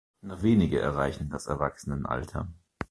Nur 0.21 0.41
wenige 0.41 0.79
erreichen 0.79 1.29
das 1.29 1.45
Erwachsenenalter. 1.45 2.47